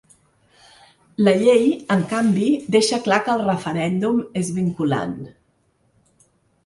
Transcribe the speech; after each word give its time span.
La 1.27 1.33
llei, 1.41 1.67
en 1.97 2.01
canvi, 2.13 2.49
deixa 2.77 3.01
clar 3.09 3.21
que 3.29 3.35
el 3.37 3.45
referèndum 3.51 4.19
és 4.43 4.51
vinculant. 4.57 5.17